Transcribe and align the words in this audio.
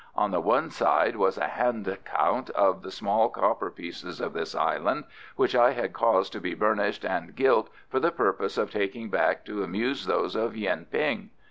"On 0.15 0.31
the 0.31 0.39
one 0.41 0.71
side 0.71 1.15
was 1.15 1.37
a 1.37 1.47
handcount 1.47 2.49
of 2.55 2.81
the 2.81 2.89
small 2.89 3.29
copper 3.29 3.69
pieces 3.69 4.19
of 4.19 4.33
this 4.33 4.55
Island, 4.55 5.03
which 5.35 5.53
I 5.55 5.73
had 5.73 5.93
caused 5.93 6.33
to 6.33 6.41
be 6.41 6.55
burnished 6.55 7.05
and 7.05 7.35
gilt 7.35 7.69
for 7.87 7.99
the 7.99 8.11
purpose 8.11 8.57
of 8.57 8.71
taking 8.71 9.11
back 9.11 9.45
to 9.45 9.61
amuse 9.61 10.07
those 10.07 10.35
of 10.35 10.57
Yuen 10.57 10.87
ping. 10.89 11.29